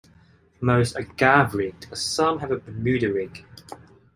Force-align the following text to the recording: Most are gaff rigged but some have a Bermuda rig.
Most 0.61 0.95
are 0.95 1.03
gaff 1.03 1.53
rigged 1.53 1.85
but 1.89 1.99
some 1.99 2.39
have 2.39 2.49
a 2.49 2.57
Bermuda 2.57 3.13
rig. 3.13 3.45